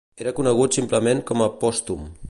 [0.23, 2.11] Era conegut simplement com a Pòstum.